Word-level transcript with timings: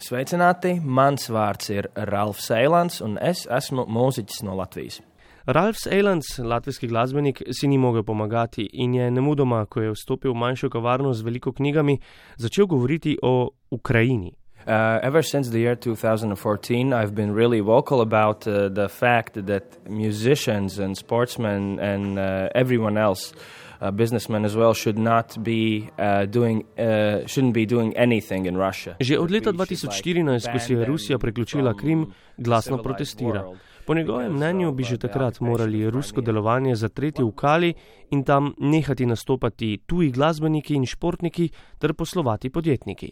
Sveicināti, 0.00 0.78
mans 0.80 1.26
vārds 1.28 1.68
ir 1.74 1.90
Ralfs 2.08 2.46
Eilants, 2.56 3.02
un 3.04 3.18
es 3.20 3.42
esmu 3.52 3.84
mūziķis 3.84 4.40
no 4.46 4.54
Latvijas. 4.56 5.02
Ralf 5.44 5.82
Eilants, 5.92 6.38
latvijski 6.40 6.88
glasbenik, 6.88 7.42
si 7.52 7.68
ni 7.68 7.76
mogel 7.76 8.06
pomagati 8.08 8.64
in 8.72 8.94
je 8.94 9.10
nemudoma, 9.12 9.66
ko 9.68 9.84
je 9.84 9.92
vstopil 9.92 10.32
v 10.32 10.40
manjšo 10.40 10.70
kavarno 10.72 11.12
z 11.12 11.26
veliko 11.26 11.52
knjigami, 11.52 11.98
začel 12.40 12.66
govoriti 12.66 13.18
o 13.22 13.50
Ukrajini. 13.70 14.32
Uh, 14.60 15.00
ever 15.02 15.22
since 15.22 15.50
the 15.50 15.58
year 15.58 15.76
2014, 15.76 16.92
I've 16.94 17.14
been 17.14 17.34
really 17.34 17.60
vocal 17.60 18.00
about 18.00 18.46
uh, 18.46 18.68
the 18.68 18.88
fact 18.88 19.46
that 19.46 19.88
musicians 19.88 20.78
and 20.78 20.96
sportsmen 20.96 21.78
and 21.78 22.18
uh, 22.18 22.48
everyone 22.54 22.96
else 22.96 23.32
uh, 23.32 23.69
businessmen 23.88 24.44
as 24.44 24.54
well 24.56 24.74
should 24.74 24.98
not 24.98 25.42
be 25.42 25.88
uh, 25.98 26.26
doing 26.26 26.64
uh, 26.76 27.26
shouldn't 27.26 27.54
be 27.54 27.64
doing 27.66 27.96
anything 27.96 28.46
in 28.46 28.56
Russia. 28.56 28.96
Že 29.00 29.18
od 29.18 29.30
leta 29.30 29.50
2014, 29.52 30.52
ko 30.52 30.58
si 30.60 30.72
je 30.72 30.84
Rusija 30.84 31.18
priključila 31.18 31.74
Krim, 31.74 32.12
glasno 32.36 32.82
protestira. 32.82 33.48
Po 33.86 33.94
njegovem 33.94 34.32
mnenju 34.32 34.72
bi 34.72 34.84
že 34.84 34.98
takrat 34.98 35.40
morali 35.40 35.90
rusko 35.90 36.20
delovanje 36.20 36.74
zatreti 36.74 37.22
v 37.22 37.32
Kali 37.32 37.74
in 38.10 38.24
tam 38.24 38.54
nehati 38.58 39.06
nastopati 39.06 39.78
tuji 39.86 40.10
glasbeniki 40.10 40.74
in 40.74 40.86
športniki 40.86 41.48
ter 41.78 41.94
poslovati 41.94 42.50
podjetniki. 42.50 43.10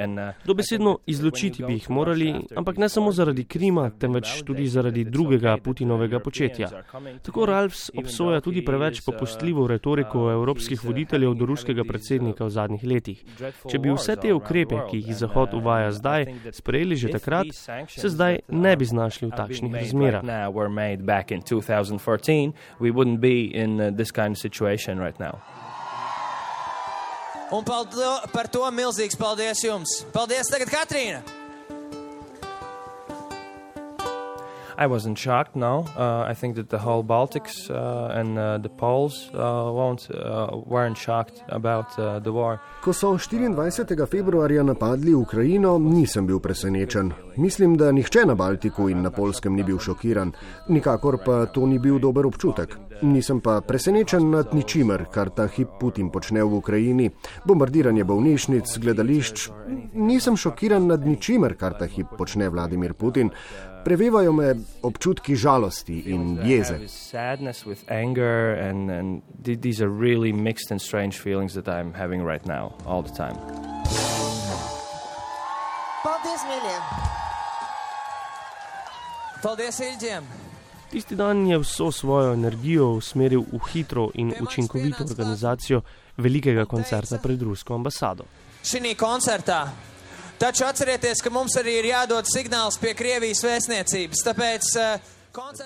And, 0.00 0.18
uh, 0.18 0.24
Dobesedno 0.44 0.98
izločiti 1.06 1.64
bi 1.64 1.72
jih 1.72 1.90
morali, 1.90 2.34
ampak 2.56 2.76
ne 2.76 2.88
samo 2.88 3.12
zaradi 3.12 3.44
Krima, 3.44 3.90
temveč 3.90 4.42
tudi 4.46 4.66
zaradi 4.66 5.04
drugega 5.04 5.56
Putinovega 5.64 6.18
početja. 6.18 6.68
Tako 7.22 7.46
Ralfs 7.46 7.90
obsoja 7.98 8.40
tudi 8.40 8.64
preveč 8.64 9.00
popustljivo 9.06 9.66
retoriko 9.66 10.30
evropskih 10.30 10.84
voditeljev 10.84 11.34
do 11.34 11.46
ruskega 11.46 11.84
predsednika 11.88 12.44
v 12.44 12.50
zadnjih 12.50 12.84
letih. 12.84 13.24
Če 13.68 13.78
bi 13.78 13.92
vse 13.92 14.16
te 14.16 14.34
ukrepe, 14.34 14.80
ki 14.90 14.96
jih 15.04 15.16
Zahod 15.20 15.54
uvaja 15.54 15.69
zdaj, 15.90 16.26
sprejeli 16.52 16.96
že 16.96 17.08
takrat, 17.08 17.46
se 17.88 18.08
zdaj 18.08 18.38
ne 18.48 18.76
bi 18.76 18.84
znašli 18.84 19.28
v 19.28 19.32
takšnih 19.36 19.72
razmerah. 19.74 20.22
Un 27.50 27.66
par 27.66 28.46
to 28.46 28.62
milzīgs 28.70 29.18
paldies 29.18 29.64
jums! 29.66 30.04
Paldies 30.14 30.46
tagad, 30.52 30.70
Katrīna! 30.70 31.39
I 34.80 34.86
wasn't 34.86 35.18
shocked. 35.18 35.56
No, 35.56 35.84
uh, 35.94 36.24
I 36.30 36.32
think 36.32 36.56
that 36.56 36.70
the 36.70 36.78
whole 36.78 37.04
Baltics 37.04 37.68
uh, 37.68 38.18
and 38.18 38.38
uh, 38.38 38.56
the 38.56 38.70
Poles 38.70 39.28
uh, 39.34 39.70
won't 39.78 40.08
uh, 40.10 40.56
weren't 40.66 40.96
shocked 40.96 41.42
about 41.48 41.98
uh, 41.98 42.18
the 42.18 42.32
war. 42.32 42.60
Ko 42.80 42.92
so 42.92 43.18
24. 43.18 44.06
februarja 44.06 44.62
napadli 44.62 45.14
Ukrajino, 45.14 45.78
nisem 45.78 46.26
bil 46.26 46.40
presenečen. 46.40 47.12
Mislim, 47.36 47.76
da 47.76 47.92
nihče 47.92 48.24
na 48.26 48.34
Baltiku 48.34 48.88
in 48.88 49.02
na 49.02 49.10
Polskem 49.10 49.54
ni 49.54 49.62
bil 49.62 49.78
šokiran, 49.78 50.32
nikakor 50.68 51.18
pa 51.24 51.46
to 51.46 51.66
ni 51.66 51.78
bil 51.78 51.98
dober 51.98 52.26
občutek. 52.26 52.78
Nisem 53.02 53.40
pa 53.40 53.60
presenečen 53.64 54.30
nad 54.30 54.52
ničimer, 54.54 55.06
kar 55.12 55.30
ta 55.32 55.46
hip 55.48 55.68
Putin 55.80 56.10
počne 56.12 56.42
v 56.44 56.58
Ukrajini. 56.60 57.08
Bombardiranje 57.48 58.04
bolnišnic, 58.04 58.68
gledališč. 58.76 59.48
Nisem 59.96 60.36
šokiran 60.36 60.84
nad 60.86 61.06
ničimer, 61.06 61.56
kar 61.56 61.78
ta 61.80 61.88
hip 61.88 62.12
počne 62.18 62.48
Vladimir 62.52 62.92
Putin. 62.92 63.32
Prevevajo 63.84 64.32
me 64.36 64.52
občutki 64.84 65.36
žalosti 65.36 66.12
in 66.12 66.36
jeze. 66.44 66.76
Paldies, 76.04 76.44
Milja! 76.48 76.78
Paldies, 79.40 79.80
Ilģiem! 79.80 80.49
Tisti 80.90 81.14
dan 81.16 81.44
je 81.46 81.58
vso 81.58 81.92
svojo 81.92 82.32
energijo 82.34 82.88
usmeril 82.98 83.44
v 83.52 83.60
hitro 83.72 84.08
in 84.14 84.32
učinkovito 84.40 85.04
organizacijo 85.04 85.82
velikega 86.16 86.64
koncerta 86.66 87.20
pred 87.22 87.42
rusko 87.42 87.74
ambasado. 87.74 88.26
Šī 88.64 88.96
koncertā 88.98 89.62
Taču 90.40 90.64
atcerieties, 90.64 91.20
ka 91.20 91.28
mums 91.28 91.52
arī 91.60 91.74
ir 91.82 91.86
jādod 91.90 92.24
signāls 92.24 92.78
pie 92.80 92.94
Krievijas 92.96 93.42
vēstniecības. 93.44 94.22
Tāpēc 94.24 94.68
Uh, 94.80 95.19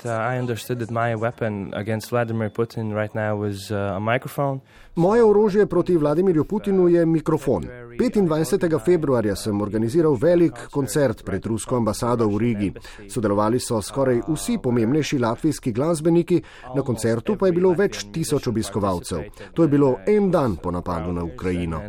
I 0.05 0.39
understood 0.39 0.79
that 0.79 0.91
my 0.91 1.15
weapon 1.15 1.73
against 1.75 2.11
Vladimir 2.11 2.51
Putin 2.51 2.95
right 2.95 3.15
now 3.15 3.37
was 3.37 3.71
uh, 3.71 3.97
a 3.97 4.01
microphone. 4.01 4.61
Moje 4.95 5.25
orožje 5.25 5.67
proti 5.67 5.97
Vladimirju 5.97 6.45
Putinu 6.45 6.89
je 6.89 7.07
mikrofon. 7.07 7.65
25. 7.99 8.85
februarja 8.85 9.37
sem 9.37 9.61
organiziral 9.61 10.15
velik 10.15 10.53
koncert 10.71 11.25
pred 11.25 11.47
rusko 11.47 11.77
ambasado 11.77 12.29
v 12.29 12.39
Rigi. 12.39 12.73
Sodelovali 13.09 13.61
so 13.61 13.83
skoraj 13.83 14.21
vsi 14.29 14.59
pomembnejši 14.63 15.19
latvijski 15.19 15.73
glasbeniki, 15.73 16.43
na 16.75 16.83
koncertu 16.83 17.37
pa 17.37 17.47
je 17.47 17.53
bilo 17.53 17.73
več 17.73 18.07
tisoč 18.13 18.47
obiskovalcev. 18.47 19.23
To 19.55 19.63
je 19.63 19.69
bilo 19.69 19.97
en 20.07 20.31
dan 20.31 20.57
po 20.57 20.71
napadu 20.71 21.13
na 21.13 21.25
Ukrajino. 21.25 21.81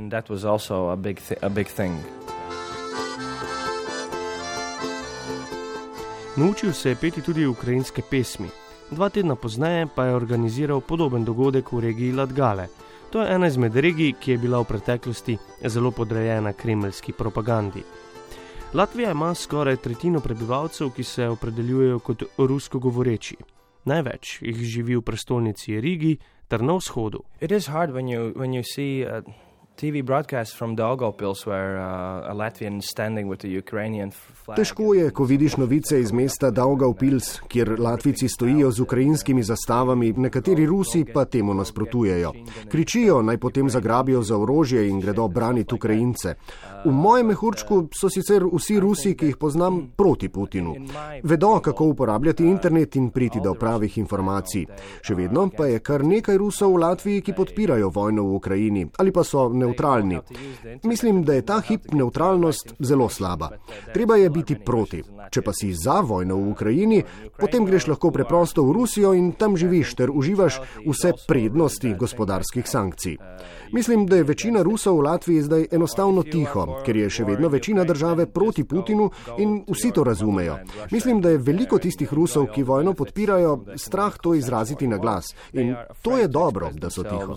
Naučil 6.37 6.73
se 6.73 6.89
je 6.89 6.95
peti 6.95 7.21
tudi 7.21 7.45
ukrajinske 7.45 8.01
pesmi. 8.09 8.47
Dva 8.91 9.09
tedna 9.09 9.35
pozneje 9.35 9.87
pa 9.95 10.05
je 10.05 10.15
organiziral 10.15 10.81
podoben 10.81 11.23
dogodek 11.25 11.71
v 11.71 11.79
regiji 11.79 12.11
Latgale. 12.11 12.67
To 13.11 13.21
je 13.21 13.35
ena 13.35 13.47
izmed 13.47 13.75
regij, 13.75 14.13
ki 14.19 14.31
je 14.31 14.37
bila 14.37 14.59
v 14.59 14.67
preteklosti 14.67 15.37
zelo 15.65 15.91
podrejena 15.91 16.53
kremljski 16.53 17.13
propagandi. 17.13 17.83
Latvija 18.73 19.11
ima 19.11 19.33
skoraj 19.35 19.77
tretjino 19.77 20.19
prebivalcev, 20.19 20.89
ki 20.89 21.03
se 21.03 21.27
opredeljujejo 21.27 21.99
kot 21.99 22.23
rusko 22.37 22.79
govoreči. 22.79 23.37
Največ 23.85 24.41
jih 24.41 24.57
živi 24.57 24.95
v 24.95 25.01
prestolnici 25.01 25.79
Rigi 25.81 26.17
ter 26.47 26.61
na 26.61 26.75
vzhodu. 26.75 27.23
TV 29.75 30.01
broadcast 30.03 30.55
from 30.55 30.75
Daugavpils 30.75 31.45
where 31.45 31.79
uh, 31.79 32.31
a 32.31 32.33
Latvian 32.33 32.81
standing 32.81 33.27
with 33.27 33.39
the 33.39 33.49
Ukrainian 33.49 34.11
flag. 34.11 34.57
Težko 34.57 34.93
je, 34.93 35.09
ko 35.11 35.23
vidiš 35.23 35.57
novice 35.57 35.99
iz 35.99 36.11
mesta 36.11 36.51
Daugavpils, 36.51 37.41
kjer 37.47 37.75
Latvici 37.79 38.27
stojijo 38.27 38.71
z 38.71 38.79
ukrajinskimi 38.81 39.43
zastavami, 39.43 40.13
nekateri 40.17 40.65
Rusi 40.65 41.05
pa 41.13 41.25
temu 41.25 41.53
nasprotujejo. 41.53 42.31
Kričijo, 42.71 43.21
naj 43.21 43.37
potem 43.37 43.69
zagrabijo 43.69 44.21
za 44.21 44.37
orožje 44.37 44.89
in 44.89 44.99
gredo 44.99 45.27
braniti 45.27 45.75
Ukrajince. 45.75 46.35
V 46.85 46.91
mojem 46.91 47.27
mehurčku 47.27 47.87
so 47.99 48.09
sicer 48.09 48.45
vsi 48.53 48.79
Rusi, 48.79 49.15
ki 49.17 49.25
jih 49.25 49.37
poznam, 49.37 49.81
proti 49.95 50.29
Putinu. 50.29 50.75
Vedo, 51.23 51.59
kako 51.59 51.85
uporabljati 51.85 52.43
internet 52.43 52.95
in 52.95 53.09
priti 53.09 53.39
do 53.43 53.53
pravih 53.53 53.97
informacij. 53.97 54.65
Še 55.01 55.15
vedno 55.15 55.49
pa 55.57 55.67
je 55.67 55.79
kar 55.79 56.05
nekaj 56.05 56.37
Rusov 56.37 56.73
v 56.73 56.83
Latviji, 56.85 57.21
ki 57.21 57.33
podpirajo 57.33 57.89
vojno 57.89 58.23
v 58.23 58.35
Ukrajini 58.35 58.85
ali 58.97 59.11
pa 59.11 59.23
so 59.23 59.49
neutralni. 59.65 60.21
Mislim, 60.83 61.23
da 61.23 61.33
je 61.33 61.45
ta 61.45 61.59
hip 61.59 61.91
neutralnost 61.91 62.73
zelo 62.79 63.09
slaba. 63.09 63.49
Treba 63.93 64.15
je 64.15 64.29
biti 64.29 64.55
proti. 64.55 65.03
Če 65.31 65.41
pa 65.41 65.53
si 65.53 65.73
za 65.73 65.99
vojno 66.05 66.37
v 66.37 66.51
Ukrajini, 66.53 67.01
potem 67.39 67.65
greš 67.65 67.89
lahko 67.89 68.11
preprosto 68.13 68.63
v 68.63 68.75
Rusijo 68.77 69.13
in 69.17 69.31
tam 69.33 69.57
živiš 69.57 69.95
ter 69.97 70.11
uživaš 70.13 70.59
vse 70.85 71.13
prednosti 71.27 71.95
gospodarskih 71.99 72.69
sankcij. 72.69 73.17
Mislim, 73.73 74.05
da 74.05 74.15
je 74.15 74.23
večina 74.23 74.61
Rusov 74.63 74.99
v 74.99 75.05
Latviji 75.09 75.41
zdaj 75.41 75.65
enostavno 75.71 76.23
tiho, 76.23 76.65
ker 76.85 76.95
je 76.95 77.09
še 77.09 77.25
vedno 77.25 77.49
večina 77.49 77.83
države 77.83 78.25
proti 78.25 78.63
Putinu 78.63 79.09
in 79.37 79.57
vsi 79.67 79.91
to 79.91 80.03
razumejo. 80.03 80.57
Mislim, 80.91 81.21
da 81.21 81.33
je 81.33 81.41
veliko 81.41 81.79
tistih 81.79 82.13
Rusov, 82.13 82.47
ki 82.53 82.63
vojno 82.63 82.93
podpirajo, 82.93 83.57
strah 83.75 84.17
to 84.21 84.35
izraziti 84.35 84.87
na 84.87 84.97
glas. 84.97 85.33
In 85.53 85.75
to 86.01 86.17
je 86.17 86.27
dobro, 86.27 86.71
da 86.73 86.89
so 86.89 87.03
tiho. 87.03 87.35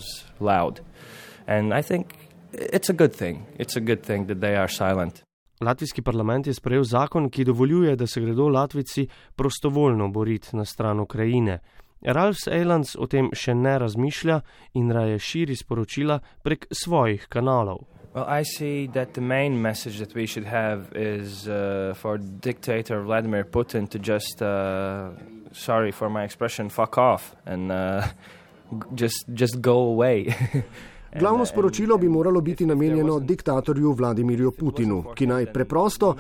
And 1.49 1.73
I 1.73 1.83
think 1.83 2.07
it's 2.53 2.91
a 2.91 2.93
good 2.93 3.17
thing. 3.17 3.47
It's 3.59 3.77
a 3.77 3.81
good 3.81 4.03
thing 4.03 4.27
that 4.27 4.41
they 4.41 4.57
are 4.57 4.69
silent. 4.69 5.23
Latvijski 5.61 6.03
parlament 6.03 6.47
je 6.47 6.55
sprejel 6.55 6.85
zakon, 6.85 7.31
ki 7.31 7.45
dovoljuje, 7.45 7.97
da 7.97 8.07
se 8.07 8.21
gredo 8.21 8.49
Latvici 8.49 9.09
prostovoljno 9.37 10.09
boriti 10.09 10.57
na 10.57 10.65
stran 10.65 11.01
Ukrajine. 11.01 11.59
Ralf 12.03 12.37
Eilans 12.47 12.97
o 12.99 13.07
tem 13.07 13.31
še 13.35 13.55
ne 13.55 13.79
razmišlja 13.79 14.41
in 14.75 14.93
raje 14.93 15.19
širi 15.19 15.57
sporočila 15.57 16.21
prek 16.43 16.69
svojih 16.71 17.27
kanalov. 17.29 17.79
Well, 18.15 18.27
I 18.29 18.45
see 18.45 18.87
that 18.93 19.15
the 19.15 19.21
main 19.21 19.63
message 19.63 19.99
that 19.99 20.15
we 20.15 20.27
should 20.27 20.47
have 20.47 20.93
is 20.95 21.49
uh, 21.49 21.95
for 21.95 22.19
dictator 22.19 23.03
Vladimir 23.03 23.45
Putin 23.45 23.89
to 23.89 23.99
just, 23.99 24.43
uh, 24.43 25.11
sorry 25.53 25.93
for 25.93 26.11
my 26.11 26.25
expression, 26.25 26.69
fuck 26.69 26.99
off 26.99 27.35
and 27.47 27.73
uh, 27.73 28.07
just, 28.95 29.25
just 29.35 29.61
go 29.61 29.79
away. 29.79 30.35
Glavno 31.19 31.47
sporočilo 31.47 31.99
bi 31.99 32.09
moralo 32.09 32.41
biti 32.41 32.67
namenjeno 32.67 33.21
diktatorju 33.21 33.93
Vladimirju 33.93 34.51
Putinu, 34.51 35.05
ki 35.15 35.27
naj 35.27 35.53
preprosto, 35.53 36.15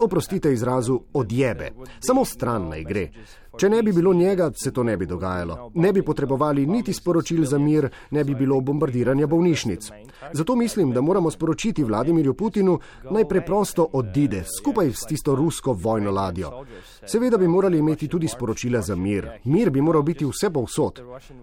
oprostite 0.00 0.52
izrazu, 0.52 1.00
odjebe. 1.12 1.70
Samo 2.00 2.24
stran 2.24 2.68
naj 2.68 2.84
gre. 2.84 3.08
Če 3.58 3.68
ne 3.68 3.82
bi 3.82 3.92
bilo 3.92 4.14
njega, 4.14 4.50
se 4.54 4.72
to 4.72 4.82
ne 4.82 4.96
bi 4.96 5.06
dogajalo. 5.06 5.70
Ne 5.74 5.92
bi 5.92 6.02
potrebovali 6.02 6.66
niti 6.66 6.92
sporočil 6.92 7.44
za 7.44 7.58
mir, 7.58 7.88
ne 8.10 8.24
bi 8.24 8.34
bilo 8.34 8.60
bombardiranja 8.60 9.26
bolnišnic. 9.26 9.90
Zato 10.32 10.56
mislim, 10.56 10.92
da 10.92 11.00
moramo 11.00 11.30
sporočiti 11.30 11.84
Vladimirju 11.84 12.34
Putinu, 12.34 12.78
naj 13.10 13.28
preprosto 13.28 13.88
odide 13.92 14.44
skupaj 14.58 14.92
s 14.92 15.06
tisto 15.08 15.34
rusko 15.34 15.72
vojno 15.72 16.10
ladjo. 16.10 16.50
Seveda 17.06 17.38
bi 17.38 17.48
morali 17.48 17.78
imeti 17.78 18.08
tudi 18.08 18.28
sporočila 18.28 18.80
za 18.80 18.96
mir. 18.96 19.28
Mir 19.44 19.70
bi 19.70 19.80
moral 19.80 20.02
biti 20.02 20.24
vse 20.24 20.50
povsod. 20.50 21.00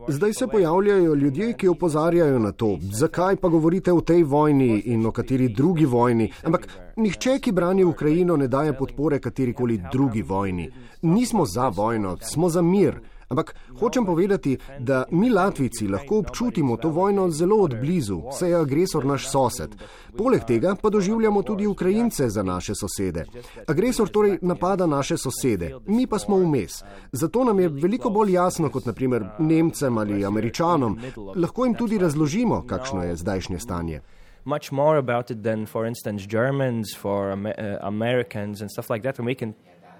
Zdaj 0.07 0.33
se 0.33 0.47
pojavljajo 0.47 1.13
ljudje, 1.13 1.53
ki 1.53 1.67
opozarjajo 1.67 2.39
na 2.39 2.51
to, 2.51 2.77
zakaj 2.93 3.35
pa 3.35 3.47
govorite 3.47 3.93
o 3.93 4.01
tej 4.01 4.23
vojni 4.23 4.79
in 4.85 5.05
o 5.05 5.11
kateri 5.11 5.47
drugi 5.49 5.85
vojni. 5.85 6.31
Ampak 6.43 6.67
nihče, 6.95 7.39
ki 7.39 7.51
brani 7.51 7.83
Ukrajino, 7.83 8.37
ne 8.37 8.47
daje 8.47 8.77
podpore 8.77 9.19
katerikoli 9.19 9.81
drugi 9.91 10.21
vojni. 10.21 10.71
Nismo 11.01 11.45
za 11.45 11.67
vojno, 11.67 12.00
smo 12.21 12.49
za 12.49 12.61
mir. 12.61 12.99
Ampak 13.31 13.55
hočem 13.79 14.05
povedati, 14.05 14.57
da 14.79 15.03
mi 15.11 15.29
Latvijci 15.29 15.87
lahko 15.87 16.17
občutimo 16.17 16.77
to 16.77 16.89
vojno 16.89 17.29
zelo 17.29 17.55
odblizu, 17.55 18.21
saj 18.31 18.49
je 18.49 18.55
agresor 18.55 19.05
naš 19.05 19.29
sosed. 19.31 19.75
Poleg 20.17 20.43
tega 20.47 20.75
pa 20.81 20.89
doživljamo 20.89 21.43
tudi 21.43 21.67
Ukrajince 21.67 22.29
za 22.29 22.43
naše 22.43 22.75
sosede. 22.75 23.25
Agresor 23.67 24.09
torej 24.09 24.37
napada 24.41 24.85
naše 24.85 25.17
sosede, 25.17 25.75
mi 25.87 26.07
pa 26.07 26.19
smo 26.19 26.37
vmes. 26.37 26.83
Zato 27.11 27.43
nam 27.43 27.59
je 27.59 27.69
veliko 27.69 28.09
bolj 28.09 28.33
jasno 28.33 28.69
kot 28.69 28.85
naprimer 28.85 29.25
Nemcem 29.39 29.97
ali 29.97 30.25
Američanom. 30.25 30.99
Lahko 31.35 31.65
jim 31.65 31.75
tudi 31.75 31.97
razložimo, 31.97 32.65
kakšno 32.67 33.03
je 33.03 33.15
zdajšnje 33.15 33.59
stanje. 33.59 34.01
Much 34.45 34.71
more 34.71 34.97
about 34.97 35.31
it 35.31 35.43
than, 35.43 35.65
for 35.65 35.87
instance, 35.87 36.25
Germans, 36.27 36.97
for 36.97 37.31
Amer 37.31 37.53
uh, 37.57 37.87
Americans, 37.87 38.61
and 38.61 38.71
stuff 38.71 38.89
like 38.89 39.03
that. 39.03 39.19
And 39.19 39.27
we 39.27 39.35
can 39.35 39.53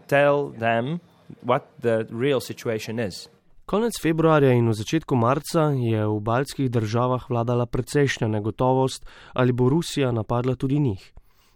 tell 0.08 0.52
them 0.60 1.00
what 1.44 1.62
the 1.82 2.06
real 2.10 2.40
situation 2.40 3.00
is. 3.00 3.30
Konec 3.66 3.94
februarja 4.02 4.52
in 4.52 4.68
v 4.68 4.74
začetku 4.76 5.16
marca 5.16 5.72
je 5.72 6.04
v 6.04 6.20
baltskih 6.20 6.68
državah 6.68 7.30
vladala 7.30 7.66
precejšnja 7.66 8.28
negotovost, 8.28 9.06
ali 9.34 9.54
bo 9.56 9.70
Rusija 9.70 10.12
napadla 10.12 10.56
tudi 10.56 10.80
njih. 10.80 11.14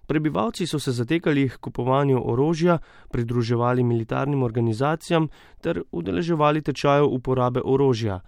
Prebivalci 0.07 0.68
so 0.68 0.80
se 0.80 0.92
zatekali 0.92 1.50
k 1.50 1.57
kupovanju 1.57 2.22
orožja, 2.24 2.77
pridruževali 3.12 3.83
militarnim 3.83 4.44
organizacijam 4.44 5.27
ter 5.62 5.81
udeleževali 5.92 6.62
tečajev 6.62 7.10
uporabe 7.10 7.62
orožja. 7.66 8.22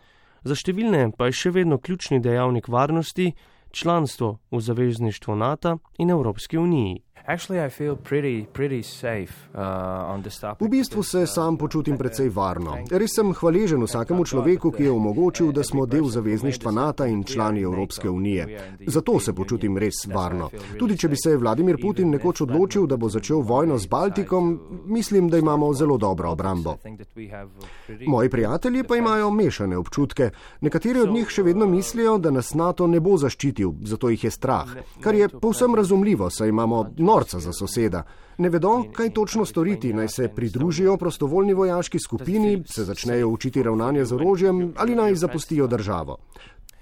Za 0.43 0.55
številne 0.55 1.11
pa 1.17 1.29
je 1.29 1.37
še 1.37 1.51
vedno 1.51 1.77
ključni 1.77 2.19
dejavnik 2.19 2.67
varnosti 2.67 3.33
članstvo 3.71 4.37
v 4.51 4.61
zavezništvu 4.61 5.35
NATO 5.35 5.77
in 5.97 6.09
Evropski 6.09 6.57
uniji. 6.57 7.06
Pretty, 7.27 8.45
pretty 8.53 8.83
safe, 8.83 9.33
uh, 9.53 10.59
v 10.59 10.69
bistvu 10.69 11.03
se 11.03 11.27
sam 11.27 11.57
počutim 11.57 11.97
precej 11.97 12.29
varno. 12.29 12.77
Res 12.91 13.15
sem 13.15 13.33
hvaležen 13.33 13.83
vsakemu 13.83 14.23
človeku, 14.25 14.71
ki 14.71 14.83
je 14.83 14.91
omogočil, 14.91 15.51
da 15.51 15.63
smo 15.63 15.85
del 15.85 16.07
zavezništva 16.07 16.71
NATO 16.71 17.05
in 17.05 17.23
člani 17.23 17.61
Evropske 17.61 18.09
unije. 18.09 18.61
Zato 18.87 19.19
se 19.19 19.33
počutim 19.33 19.77
res 19.77 20.05
varno. 20.07 20.47
Tudi 20.79 20.97
če 20.97 21.09
bi 21.09 21.19
se 21.19 21.35
Vladimir 21.35 21.75
Putin 21.81 22.09
nekoč 22.15 22.41
odločil, 22.47 22.87
da 22.87 22.95
bo 22.97 23.09
začel 23.09 23.43
vojno 23.43 23.77
z 23.77 23.87
Baltikom, 23.87 24.59
mislim, 24.85 25.27
da 25.29 25.37
imamo 25.37 25.73
zelo 25.73 25.97
dobro 25.97 26.31
obrambo. 26.31 26.77
Moji 28.07 28.29
prijatelji 28.29 28.83
pa 28.83 28.95
imajo 28.95 29.31
mešane 29.31 29.77
občutke. 29.77 30.29
Nekateri 30.61 31.03
od 31.03 31.11
njih 31.11 31.27
še 31.27 31.43
vedno 31.43 31.67
mislijo, 31.67 32.17
da 32.17 32.31
nas 32.31 32.53
NATO 32.53 32.87
ne 32.87 33.03
bo 33.03 33.17
zaščitil, 33.17 33.73
zato 33.83 34.09
jih 34.09 34.23
je 34.23 34.31
strah. 34.31 34.71
Kar 35.03 35.15
je 35.15 35.29
povsem 35.29 35.75
razumljivo, 35.75 36.29
saj 36.29 36.55
imamo 36.55 36.85
norca 37.17 37.39
za 37.39 37.53
soseda. 37.53 38.03
Ne 38.37 38.49
vedo, 38.49 38.83
kaj 38.93 39.09
točno 39.09 39.45
storiti, 39.45 39.93
naj 39.93 40.07
se 40.07 40.29
pridružijo 40.35 40.97
prostovoljni 40.97 41.53
vojaški 41.53 41.99
skupini, 41.99 42.63
se 42.65 42.83
začnejo 42.83 43.27
učiti 43.27 43.63
ravnanje 43.63 44.05
z 44.05 44.13
orožjem 44.13 44.73
ali 44.77 44.95
naj 44.95 45.15
zapustijo 45.15 45.67
državo. 45.67 46.17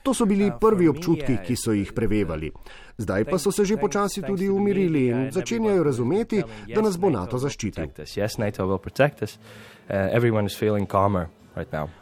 To 0.04 0.14
so 0.14 0.26
bili 0.26 0.52
prvi 0.62 0.88
občutki, 0.88 1.38
ki 1.48 1.56
so 1.56 1.72
jih 1.74 1.94
prevevali. 1.96 2.52
Zdaj 2.98 3.26
pa 3.26 3.40
so 3.40 3.52
se 3.52 3.66
že 3.66 3.78
počasi 3.78 4.22
tudi 4.22 4.50
umirili 4.50 5.08
in 5.08 5.32
začenjajo 5.32 5.84
razumeti, 5.84 6.44
da 6.76 6.82
nas 6.82 6.98
bo 6.98 7.10
NATO 7.10 7.38
zaščitil. 7.38 7.88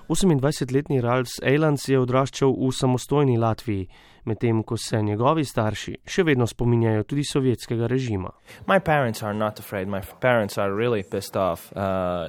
28-letni 0.09 1.01
Ralph 1.01 1.37
Eilans 1.43 1.87
je 1.87 1.99
odraščal 1.99 2.51
v 2.51 2.71
samostojni 2.73 3.37
Latviji, 3.37 3.87
medtem 4.25 4.63
ko 4.63 4.77
se 4.77 5.01
njegovi 5.01 5.45
starši 5.45 5.95
še 6.05 6.23
vedno 6.23 6.47
spominjajo 6.47 7.03
tudi 7.03 7.23
sovjetskega 7.23 7.87
režima. 7.87 8.31
Moji 8.67 8.79
starši 8.85 9.07
niso 9.07 9.27
afraid, 9.59 9.87
moji 9.87 10.03
starši 10.03 10.49
so 10.49 10.67
res 10.67 11.03
pestov. 11.09 11.69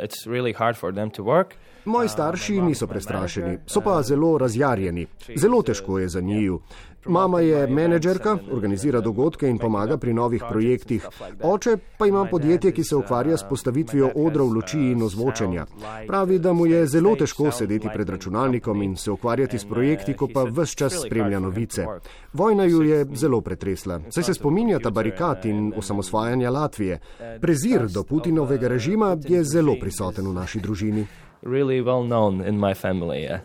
It's 0.03 0.27
really 0.27 0.53
hard 0.53 0.77
for 0.77 0.95
them 0.95 1.11
to 1.11 1.23
work. 1.23 1.57
Moji 1.85 2.09
starši 2.09 2.61
niso 2.61 2.87
prestrašeni, 2.87 3.59
so 3.67 3.81
pa 3.81 4.03
zelo 4.03 4.39
razjarjeni. 4.39 5.07
Zelo 5.37 5.63
težko 5.63 5.99
je 5.99 6.09
za 6.09 6.21
njiju. 6.21 6.61
Mama 7.07 7.41
je 7.41 7.67
menedžerka, 7.67 8.39
organizira 8.53 9.01
dogodke 9.01 9.49
in 9.49 9.59
pomaga 9.59 9.97
pri 9.97 10.15
novih 10.15 10.45
projektih. 10.49 11.07
Oče 11.43 11.77
pa 11.99 12.07
ima 12.07 12.25
podjetje, 12.31 12.73
ki 12.73 12.85
se 12.85 12.97
ukvarja 12.97 13.37
s 13.37 13.45
postavitvijo 13.49 14.11
odrov 14.15 14.49
luči 14.49 14.79
in 14.79 15.03
ozvočenja. 15.03 15.67
Pravi, 16.07 16.39
da 16.39 16.53
mu 16.53 16.67
je 16.67 16.87
zelo 16.87 17.17
težko 17.17 17.51
sedeti 17.51 17.89
pred 17.95 18.09
računalnikom 18.09 18.83
in 18.83 18.97
se 18.97 19.11
ukvarjati 19.11 19.59
s 19.59 19.65
projekti, 19.65 20.15
ko 20.17 20.29
pa 20.35 20.45
vse 20.45 20.77
čas 20.77 20.97
spremlja 21.07 21.41
novice. 21.41 21.87
Vojna 22.33 22.65
ju 22.65 22.83
je 22.83 23.07
zelo 23.15 23.41
pretresla. 23.41 24.01
Saj 24.11 24.23
se 24.23 24.35
spominjata 24.35 24.91
barikat 24.91 25.45
in 25.45 25.73
osamosvajanja 25.77 26.51
Latvije. 26.51 26.99
Prezir 27.41 27.87
do 27.89 28.03
Putinovega 28.03 28.69
režima 28.69 29.17
je 29.29 29.45
zelo 29.45 29.77
prisoten 29.81 30.29
v 30.29 30.33
naši 30.33 30.61
družini. 30.61 31.07
Really 31.45 31.83
well 31.83 32.03
known 32.03 32.41
in 32.41 32.59
my 32.59 32.75
family. 32.75 33.23
Yeah. 33.23 33.41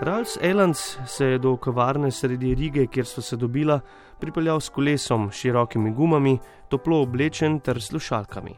Ralph 0.00 0.36
Elans 0.40 0.98
se 1.06 1.24
je 1.24 1.38
do 1.38 1.56
kavarne 1.56 2.10
sredi 2.10 2.54
Rige, 2.54 2.86
kjer 2.86 3.06
so 3.06 3.22
se 3.22 3.36
dobila, 3.36 3.80
pripeljal 4.20 4.60
s 4.60 4.68
kolesom, 4.68 5.30
širokimi 5.30 5.90
gumami, 5.90 6.38
toplo 6.68 7.02
oblečen 7.02 7.60
ter 7.60 7.82
slušalkami. 7.82 8.54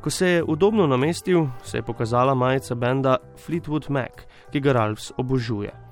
Ko 0.00 0.10
se 0.10 0.28
je 0.28 0.42
udobno 0.44 0.86
namestil, 0.86 1.46
se 1.62 1.78
je 1.78 1.82
pokazala 1.82 2.34
majica 2.34 2.74
benda 2.74 3.16
Fleetwood 3.46 3.90
Mac, 3.90 4.26
ki 4.50 4.60
ga 4.60 4.72
Ralph 4.72 5.12
obožuje. 5.16 5.91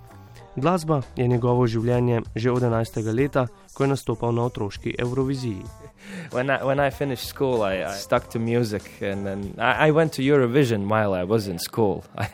Glasba 0.56 1.02
je 1.16 1.28
njegovo 1.28 1.66
življenje 1.66 2.22
že 2.34 2.50
od 2.50 2.62
11. 2.62 3.14
leta, 3.14 3.46
ko 3.74 3.84
je 3.84 3.88
nastopal 3.88 4.32
na 4.32 4.44
otroški 4.44 4.94
Euroviziji. 4.98 5.62
when 6.32 6.50
I 6.50 6.64
when 6.64 6.80
I 6.80 6.90
finished 6.90 7.26
school, 7.26 7.62
I, 7.62 7.84
I 7.84 7.92
stuck 7.96 8.28
to 8.30 8.38
music, 8.38 8.82
and 9.02 9.26
then 9.26 9.54
I, 9.58 9.88
I, 9.88 9.90
went 9.90 10.12
to 10.14 10.22
Eurovision 10.22 10.88
while 10.88 11.14
I 11.14 11.24
was 11.24 11.46
in 11.46 11.58
school. 11.58 12.04
I, 12.18 12.26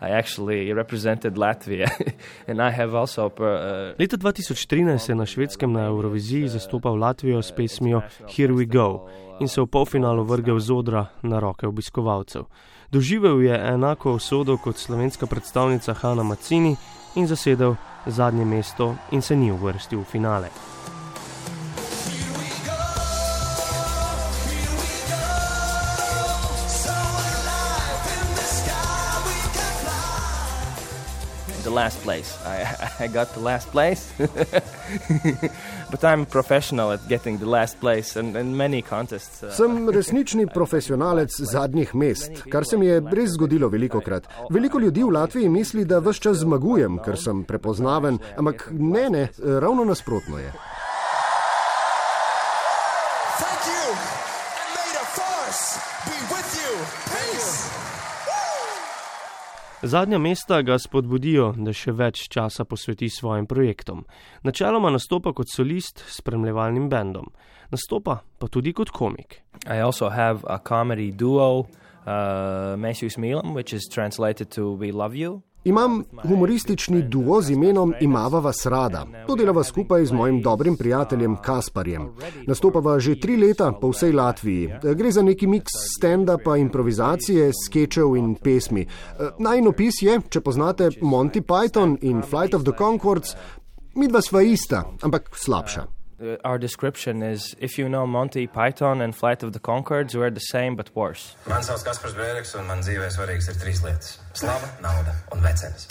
I 0.00 0.10
actually 0.10 0.72
represented 0.72 1.34
Latvia, 1.34 1.90
and 2.48 2.62
I 2.62 2.70
have 2.70 2.94
also. 2.94 3.26
Uh, 3.26 3.94
Leta 3.98 4.16
2013 4.16 5.08
je 5.08 5.14
na 5.14 5.26
švedskem 5.26 5.72
na 5.72 5.86
Euroviziji 5.86 6.48
zastopal 6.48 6.96
Latvijo 6.96 7.42
s 7.42 7.52
pesmijo 7.52 8.02
Here 8.36 8.52
We 8.52 8.66
Go 8.66 9.08
in 9.40 9.48
se 9.48 9.60
v 9.60 9.66
polfinalu 9.66 10.24
vrgel 10.24 10.58
z 10.60 10.70
odra 10.70 11.06
na 11.22 11.40
roke 11.40 11.66
obiskovalcev. 11.66 12.44
Doživel 12.90 13.42
je 13.42 13.54
enako 13.54 14.12
usodo 14.12 14.56
kot 14.56 14.76
slovenska 14.76 15.26
predstavnica 15.26 15.94
Hanna 15.94 16.22
Macini 16.22 16.76
in 17.14 17.26
zasedel 17.26 17.76
zadnje 18.06 18.44
mesto 18.44 18.94
in 19.10 19.22
se 19.22 19.36
ni 19.36 19.52
uvrstil 19.52 20.00
v 20.00 20.04
finale. 20.04 20.73
Last 31.70 32.02
place. 32.02 32.38
I, 32.44 32.64
I 33.04 33.08
got 33.08 33.34
the 33.34 33.40
last 33.40 33.70
place. 33.70 34.12
but 35.90 36.04
I'm 36.04 36.26
professional 36.26 36.92
at 36.92 37.08
getting 37.08 37.38
the 37.38 37.46
last 37.46 37.80
place 37.80 38.16
in, 38.16 38.36
in 38.36 38.56
many 38.56 38.82
contests. 38.82 39.42
Uh. 39.42 39.50
Sem 39.50 39.88
resnični 39.96 40.46
profesionalec 40.46 41.30
zadnjih 41.30 41.94
mest, 41.94 42.42
kar 42.50 42.64
se 42.64 42.76
mi 42.76 42.86
je 42.86 43.00
res 43.12 43.30
zgodilo 43.30 43.68
veliko 43.68 44.00
krat. 44.00 44.28
Veliko 44.50 44.78
ljudi 44.78 45.02
v 45.02 45.10
Latviji 45.10 45.48
misli, 45.48 45.84
da 45.84 45.98
vse 45.98 46.20
čas 46.20 46.42
zmagujem, 46.44 46.98
ker 47.04 47.18
sem 47.18 47.44
prepoznaven, 47.44 48.18
ampak 48.36 48.68
ne, 48.72 49.10
ne, 49.10 49.28
ravno 49.38 49.84
nasprotno 49.84 50.38
je. 50.38 50.52
Zadnja 59.86 60.18
mesta 60.18 60.62
ga 60.62 60.78
spodbudijo, 60.78 61.50
da 61.60 61.72
še 61.76 61.92
več 61.92 62.22
časa 62.32 62.64
posveti 62.64 63.10
svojim 63.12 63.44
projektom. 63.44 64.06
Načeloma 64.40 64.88
nastopa 64.88 65.34
kot 65.36 65.52
solist 65.52 66.00
s 66.06 66.22
spremljevalnim 66.22 66.86
bendom, 66.88 67.28
nastopa 67.68 68.22
pa 68.40 68.48
tudi 68.48 68.72
kot 68.72 68.88
komik. 68.96 69.42
I 69.68 69.84
also 69.84 70.08
have 70.08 70.40
a 70.48 70.56
comedy 70.56 71.10
duo, 71.12 71.66
uh, 72.06 72.76
Matthew 72.80 73.10
Smilam, 73.12 73.52
which 73.52 73.74
is 73.76 73.84
translated 73.92 74.50
to 74.56 74.72
We 74.72 74.90
Love 74.90 75.14
You. 75.20 75.42
Imam 75.64 76.04
humoristični 76.22 77.02
duo 77.02 77.40
z 77.42 77.52
imenom 77.52 77.94
Imava 78.00 78.38
vas 78.38 78.66
rada. 78.66 79.06
To 79.26 79.36
delava 79.36 79.64
skupaj 79.64 80.04
z 80.06 80.12
mojim 80.12 80.42
dobrim 80.42 80.76
prijateljem 80.76 81.36
Kasparjem. 81.36 82.08
Nastopava 82.46 82.98
že 83.00 83.20
tri 83.20 83.36
leta 83.36 83.72
po 83.72 83.88
vsej 83.88 84.12
Latviji. 84.12 84.70
Gre 84.94 85.12
za 85.12 85.22
neki 85.22 85.46
miks 85.46 85.72
stand-upa, 85.96 86.56
improvizacije, 86.60 87.50
sketchev 87.64 88.16
in 88.16 88.34
pesmi. 88.34 88.86
Najn 89.38 89.68
opis 89.68 90.02
je, 90.02 90.20
če 90.28 90.40
poznate 90.40 90.90
Monty 91.00 91.40
Python 91.40 91.96
in 92.00 92.22
Flight 92.22 92.54
of 92.54 92.62
the 92.62 92.76
Concords, 92.78 93.36
midva 93.94 94.20
sva 94.22 94.42
ista, 94.42 94.84
ampak 95.02 95.30
slabša. 95.32 96.03
Uh, 96.24 96.36
our 96.42 96.58
description 96.58 97.22
is 97.22 97.54
if 97.58 97.76
you 97.76 97.86
know 97.86 98.06
Monty 98.06 98.46
Python 98.46 99.02
and 99.02 99.14
Flight 99.14 99.42
of 99.42 99.52
the 99.52 99.58
Concords, 99.58 100.16
we're 100.16 100.30
the 100.30 100.40
same 100.40 100.74
but 100.74 100.88
worse. 100.94 101.36
Man 101.46 101.60
sauc 101.60 101.84
Kaspars 101.84 102.14
Bēreks, 102.16 102.54
un 102.56 102.64
man 102.66 102.80
dzīvē 102.80 103.10
svarīgs 103.12 103.50
ir 103.52 103.58
trīs 103.60 103.82
lietas- 103.84 104.16
slava, 104.40 104.70
nauda 104.80 105.12
un 105.36 105.44
vecenis. 105.44 105.84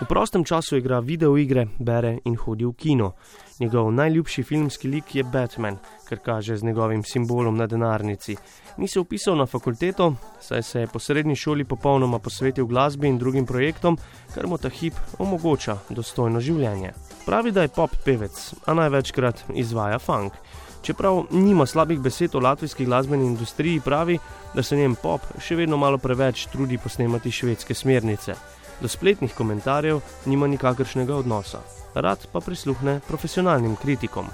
V 0.00 0.06
prostem 0.08 0.44
času 0.44 0.80
igra 0.80 1.00
videoigre, 1.00 1.66
bere 1.78 2.20
in 2.24 2.36
hodi 2.36 2.64
v 2.64 2.72
kino. 2.72 3.12
Njegov 3.60 3.92
najljubši 3.92 4.42
filmski 4.42 4.88
lik 4.88 5.14
je 5.14 5.24
Batman, 5.24 5.78
ker 6.08 6.18
kaže 6.24 6.56
z 6.56 6.64
njegovim 6.64 7.02
simbolom 7.04 7.56
na 7.56 7.66
denarnici. 7.66 8.36
Ni 8.76 8.88
se 8.88 9.00
upisal 9.00 9.36
na 9.36 9.46
fakulteto, 9.46 10.14
saj 10.40 10.62
se 10.62 10.80
je 10.80 10.86
po 10.86 10.98
srednji 10.98 11.36
šoli 11.36 11.64
popolnoma 11.64 12.18
posvetil 12.18 12.66
glasbi 12.66 13.08
in 13.08 13.18
drugim 13.18 13.46
projektom, 13.46 13.98
kar 14.34 14.46
mu 14.46 14.58
ta 14.58 14.68
hip 14.68 14.94
omogoča 15.18 15.78
dostojno 15.88 16.40
življenje. 16.40 16.92
Pravi, 17.26 17.52
da 17.52 17.62
je 17.62 17.72
pop 17.72 17.96
pevec, 18.04 18.36
a 18.66 18.74
največkrat 18.74 19.44
izvaja 19.54 19.98
funk. 19.98 20.36
Čeprav 20.82 21.24
nima 21.30 21.66
slabih 21.66 22.00
besed 22.00 22.34
o 22.34 22.40
latvijski 22.40 22.84
glasbeni 22.84 23.26
industriji, 23.26 23.80
pravi, 23.80 24.18
da 24.54 24.62
se 24.62 24.76
njen 24.76 24.94
pop 24.94 25.24
še 25.40 25.56
vedno 25.56 25.76
malo 25.76 25.98
preveč 25.98 26.46
trudi 26.52 26.78
posnemati 26.78 27.32
švedske 27.32 27.74
smernice. 27.74 28.36
Do 28.80 28.88
spletnih 28.88 29.34
komentarjev 29.34 30.02
nima 30.26 30.46
nikakršnega 30.46 31.16
odnosa 31.16 31.64
rad 32.00 32.26
pa 32.32 32.40
prisluhne 32.40 33.00
profesionalnim 33.08 33.76
kritikom. 33.76 34.26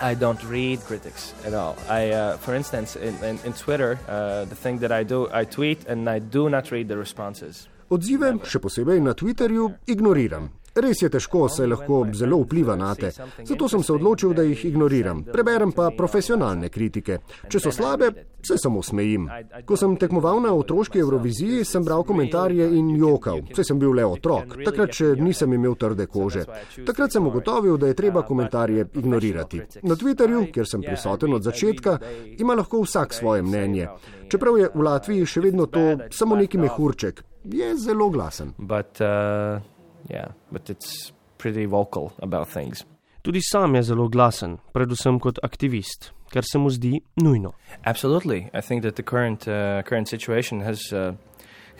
I 0.00 0.14
don't 0.14 0.42
read 0.44 0.80
critics 0.86 1.34
at 1.44 1.54
all. 1.54 1.76
I, 1.88 2.10
uh, 2.10 2.36
for 2.38 2.54
instance, 2.54 2.96
in, 2.96 3.14
in, 3.24 3.38
in 3.44 3.52
Twitter, 3.52 3.98
uh, 4.08 4.44
the 4.44 4.54
thing 4.54 4.78
that 4.78 4.92
I 4.92 5.02
do, 5.02 5.28
I 5.32 5.44
tweet 5.44 5.86
and 5.86 6.08
I 6.08 6.18
do 6.20 6.48
not 6.48 6.70
read 6.70 6.88
the 6.88 6.96
responses. 6.96 7.68
Odzive, 7.90 8.36
še 8.44 8.60
posebej 8.60 9.00
na 9.00 9.16
Twitterju, 9.16 9.88
ignoriram. 9.88 10.50
Res 10.74 11.02
je 11.02 11.08
težko, 11.10 11.48
saj 11.48 11.66
lahko 11.66 12.02
zelo 12.14 12.42
vpliva 12.42 12.76
na 12.76 12.94
te. 12.94 13.10
Zato 13.44 13.68
sem 13.68 13.82
se 13.82 13.92
odločil, 13.92 14.34
da 14.34 14.44
jih 14.46 14.64
ignoriram. 14.68 15.24
Preberem 15.32 15.72
pa 15.72 15.90
profesionalne 15.96 16.68
kritike. 16.68 17.18
Če 17.48 17.60
so 17.60 17.72
slabe, 17.74 18.10
se 18.44 18.58
samo 18.58 18.82
smejim. 18.82 19.26
Ko 19.66 19.76
sem 19.76 19.96
tekmoval 19.98 20.42
na 20.44 20.52
otroški 20.54 21.00
Euroviziji, 21.02 21.64
sem 21.64 21.84
bral 21.84 22.04
komentarje 22.06 22.68
in 22.78 22.90
jokal. 22.96 23.40
Vse 23.50 23.64
sem 23.64 23.80
bil 23.80 23.96
le 23.98 24.04
otrok, 24.06 24.58
takrat 24.64 24.94
še 24.94 25.14
nisem 25.18 25.56
imel 25.56 25.74
trde 25.80 26.06
kože. 26.06 26.44
Takrat 26.86 27.16
sem 27.16 27.26
ugotovil, 27.26 27.78
da 27.78 27.90
je 27.90 27.98
treba 27.98 28.22
komentarje 28.26 28.86
ignorirati. 29.00 29.64
Na 29.82 29.96
Twitterju, 29.98 30.46
kjer 30.54 30.68
sem 30.68 30.84
prisoten 30.84 31.34
od 31.34 31.48
začetka, 31.48 31.98
ima 32.38 32.54
lahko 32.58 32.84
vsak 32.84 33.16
svoje 33.16 33.42
mnenje. 33.42 33.88
Čeprav 34.28 34.60
je 34.60 34.70
v 34.74 34.84
Latviji 34.84 35.26
še 35.26 35.42
vedno 35.42 35.66
to 35.66 35.88
samo 36.12 36.36
neki 36.36 36.60
mehurček, 36.60 37.24
je 37.48 37.72
zelo 37.80 38.10
glasen. 38.12 38.54
But, 38.58 39.00
uh 39.00 39.77
yeah, 40.10 40.32
but 40.52 40.70
it's 40.70 41.12
pretty 41.38 41.66
vocal 41.66 42.12
about 42.22 42.48
things. 42.48 42.84
Tudi 43.22 43.40
sam 43.42 43.74
je 43.74 43.82
zelo 43.82 44.08
glasen, 44.08 44.58
predvsem 44.72 45.18
kot 45.20 45.38
aktivist, 45.42 46.12
kar 46.32 46.42
se 46.44 46.58
mu 46.58 46.70
zdi 46.70 47.00
nujno. 47.16 47.52
Absolutely. 47.84 48.48
I 48.54 48.60
think 48.60 48.82
that 48.82 48.96
the 48.96 49.02
current, 49.02 49.48
uh, 49.48 49.82
current 49.82 50.08
situation 50.08 50.60
has, 50.60 50.92
uh, 50.92 51.12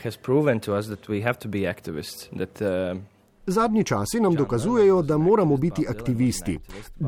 has 0.05 0.17
proven 0.17 0.61
to 0.61 0.75
us 0.75 0.87
that 0.89 1.09
we 1.09 1.23
have 1.23 1.39
to 1.39 1.49
be 1.49 1.61
activists. 1.61 2.29
That, 2.37 2.63
uh, 2.63 3.01
Zadnji 3.51 3.85
časi 3.85 4.21
nam 4.21 4.35
dokazujejo, 4.35 5.03
da 5.03 5.19
moramo 5.19 5.57
biti 5.57 5.85
aktivisti. 5.89 6.59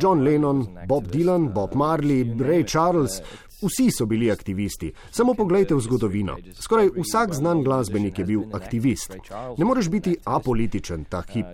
John 0.03 0.23
Lennon, 0.23 0.67
Bob 0.89 1.05
Dylan, 1.05 1.53
Bob 1.53 1.75
Marley, 1.75 2.39
Ray 2.39 2.69
Charles, 2.71 3.21
vsi 3.63 3.91
so 3.91 4.07
bili 4.07 4.31
aktivisti. 4.31 4.93
Samo 5.11 5.35
pogledajte 5.35 5.75
v 5.75 5.81
zgodovino. 5.81 6.37
Skoraj 6.61 6.89
vsak 6.97 7.35
znan 7.35 7.63
glasbenik 7.63 8.19
je 8.19 8.25
bil 8.25 8.43
aktivist. 8.53 9.13
Ne 9.59 9.65
moreš 9.65 9.91
biti 9.91 10.17
apolitičen 10.25 11.05
ta 11.05 11.23
hip. 11.33 11.47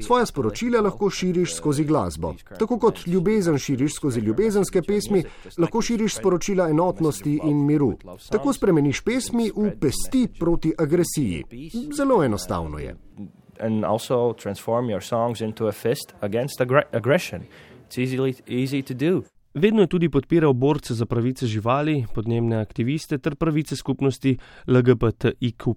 Svoja 0.00 0.26
sporočila 0.26 0.80
lahko 0.80 1.10
širiš 1.10 1.54
skozi 1.56 1.84
glasbo. 1.84 2.34
Tako 2.58 2.78
kot 2.78 3.06
ljubezen 3.06 3.58
širiš 3.58 3.94
skozi 3.94 4.20
ljubezenske 4.20 4.82
pesmi, 4.82 5.24
lahko 5.58 5.82
širiš 5.82 6.16
sporočila 6.16 6.70
enotnosti 6.70 7.40
in 7.44 7.66
miru. 7.66 7.92
Tako 8.30 8.52
spremeniš 8.52 9.00
pesmi 9.00 9.50
v 9.56 9.76
pesti 9.80 10.28
proti 10.40 10.72
agresiji. 10.78 11.44
Zelo 11.96 12.24
enostavno 12.24 12.78
je 12.78 12.96
and 13.62 13.84
also 13.84 14.32
transform 14.32 14.90
your 14.90 15.00
songs 15.00 15.40
into 15.40 15.68
a 15.68 15.72
fist 15.72 16.14
against 16.20 16.60
aggr 16.60 16.82
aggression. 16.92 17.46
It's 17.86 17.98
easily, 17.98 18.34
easy 18.46 18.82
to 18.82 18.94
do. 18.94 19.22
Vedno 19.54 19.80
je 19.80 19.86
tudi 19.86 20.08
podpiral 20.08 20.52
borce 20.52 20.94
za 20.94 21.06
pravice 21.06 21.46
živali, 21.46 22.06
podnebne 22.14 22.56
aktiviste 22.60 23.18
ter 23.18 23.34
pravice 23.36 23.76
skupnosti 23.76 24.38
LGBTIQ, 24.66 25.74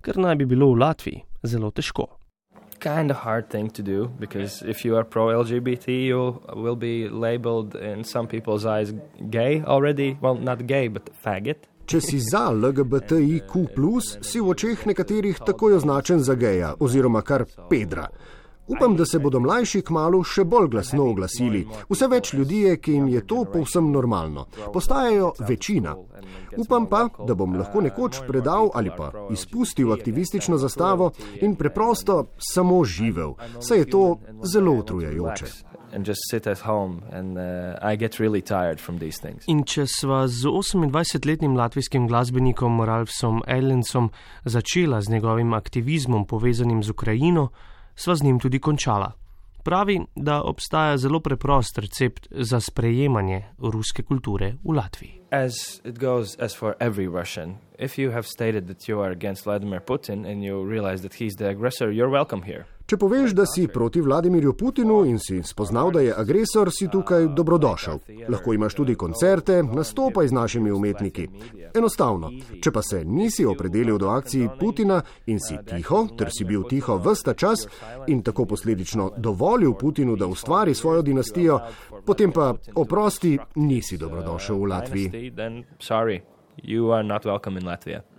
kar 0.00 0.16
naj 0.16 0.36
bi 0.36 0.46
bilo 0.46 0.70
v 0.72 0.78
Latviji 0.80 1.20
zelo 1.42 1.70
težko. 1.70 2.06
Kind 2.78 3.10
of 3.10 3.16
hard 3.16 3.48
thing 3.48 3.72
to 3.72 3.82
do 3.82 4.08
because 4.18 4.62
if 4.62 4.84
you 4.84 4.96
are 4.96 5.04
pro 5.04 5.26
LGBT, 5.26 5.88
you 5.88 6.40
will 6.56 6.76
be 6.76 7.08
labeled 7.08 7.74
in 7.74 8.04
some 8.04 8.26
people's 8.26 8.64
eyes 8.64 8.94
gay 9.30 9.62
already. 9.66 10.16
Well, 10.22 10.34
not 10.34 10.66
gay, 10.66 10.88
but 10.88 11.10
faggot. 11.24 11.68
Če 11.86 12.00
si 12.02 12.18
za 12.18 12.48
LGBTIQ, 12.50 13.52
si 14.02 14.40
v 14.42 14.48
očeh 14.50 14.86
nekaterih 14.90 15.38
takoj 15.38 15.76
označen 15.78 16.18
za 16.18 16.34
geja 16.34 16.74
oziroma 16.82 17.22
kar 17.22 17.44
Pedra. 17.70 18.08
Upam, 18.66 18.96
da 18.96 19.04
se 19.06 19.18
bodo 19.18 19.38
mlajši 19.40 19.82
kmalo 19.86 20.24
še 20.26 20.42
bolj 20.44 20.66
glasno 20.72 21.04
oglasili. 21.12 21.60
Vse 21.86 22.08
več 22.10 22.32
ljudi 22.34 22.64
je, 22.64 22.72
ki 22.82 22.96
jim 22.96 23.06
je 23.12 23.22
to 23.22 23.44
povsem 23.52 23.92
normalno. 23.94 24.48
Postajajo 24.74 25.32
večina. 25.46 25.94
Upam 26.58 26.88
pa, 26.90 27.04
da 27.28 27.36
bom 27.38 27.54
lahko 27.54 27.84
nekoč 27.86 28.18
predal 28.26 28.72
ali 28.74 28.90
pa 28.96 29.12
izpustil 29.30 29.92
aktivistično 29.94 30.58
zastavo 30.58 31.12
in 31.40 31.54
preprosto 31.54 32.24
samo 32.38 32.82
živel. 32.84 33.36
Saj 33.60 33.84
je 33.84 33.90
to 33.94 34.04
zelo 34.42 34.74
utrujajoče 34.82 35.52
and 35.92 36.06
just 36.06 36.20
sit 36.30 36.46
at 36.46 36.58
home 36.58 37.02
and 37.12 37.38
uh, 37.38 37.78
I 37.82 37.96
get 37.96 38.18
really 38.18 38.42
tired 38.42 38.80
from 38.80 38.98
these 38.98 39.20
things. 39.20 39.44
In 39.46 39.64
če 39.64 39.86
sva 39.86 40.26
z 40.28 40.46
28-letnim 40.46 41.56
latvijskim 41.56 42.08
glasbenikom 42.08 42.80
Ralfom 42.80 43.42
Ellensom 43.46 44.10
začela 44.44 45.00
z 45.00 45.10
njegovim 45.10 45.54
aktivizmom 45.54 46.26
povezanim 46.26 46.82
z 46.82 46.90
Ukrajino, 46.90 47.48
sva 47.94 48.16
z 48.16 48.22
njim 48.22 48.40
tudi 48.40 48.58
končala. 48.58 49.12
Pravi, 49.66 50.00
da 50.14 50.42
obstaja 50.42 50.96
zelo 50.96 51.20
preprost 51.20 51.78
recept 51.78 52.28
za 52.30 52.60
sprejemanje 52.60 53.42
ruske 53.58 54.02
kulture 54.02 54.54
v 54.64 54.76
Latviji. 54.76 55.20
As 55.30 55.80
it 55.84 55.98
goes, 55.98 56.36
as 56.38 56.54
for 56.54 56.76
every 56.80 57.08
Russian, 57.08 57.56
if 57.78 57.98
you 57.98 58.10
have 58.10 58.26
stated 58.26 58.68
that 58.68 58.88
you 58.88 59.00
are 59.00 59.10
against 59.10 59.44
Vladimir 59.44 59.80
Putin 59.80 60.24
and 60.24 60.44
you 60.44 60.62
realize 60.62 61.02
that 61.02 61.14
he's 61.14 61.34
the 61.36 61.48
aggressor, 61.48 61.90
you're 61.90 62.10
welcome 62.10 62.42
here. 62.42 62.75
Če 62.86 62.96
poveš, 63.02 63.32
da 63.34 63.42
si 63.50 63.64
proti 63.66 63.98
Vladimirju 64.00 64.52
Putinu 64.54 65.00
in 65.10 65.16
si 65.18 65.40
spoznal, 65.42 65.88
da 65.90 66.04
je 66.04 66.12
agresor, 66.14 66.68
si 66.70 66.86
tukaj 66.86 67.24
dobrodošel. 67.34 67.98
Lahko 68.30 68.54
imaš 68.54 68.76
tudi 68.78 68.94
koncerte, 68.94 69.56
nastopaj 69.62 70.28
z 70.30 70.36
našimi 70.36 70.70
umetniki. 70.70 71.26
Enostavno. 71.74 72.30
Če 72.62 72.70
pa 72.70 72.84
se 72.86 73.02
nisi 73.04 73.44
opredelil 73.44 73.98
do 73.98 74.12
akciji 74.14 74.48
Putina 74.60 75.00
in 75.26 75.42
si 75.42 75.58
tiho, 75.66 76.06
ter 76.14 76.30
si 76.30 76.46
bil 76.46 76.62
tiho 76.70 77.00
vsta 77.02 77.34
čas 77.34 77.66
in 78.06 78.22
tako 78.22 78.46
posledično 78.54 79.10
dovolil 79.18 79.74
Putinu, 79.74 80.14
da 80.16 80.30
ustvari 80.30 80.74
svojo 80.74 81.02
dinastijo, 81.02 81.60
potem 82.06 82.32
pa 82.32 82.52
oprosti, 82.74 83.38
nisi 83.56 83.98
dobrodošel 83.98 84.62
v 84.62 84.74
Latviji. 84.76 85.32
You 86.62 86.92
are 86.94 87.02
not 87.02 87.26
welcome 87.26 87.58
in 87.58 87.66
Latvia. 87.66 88.15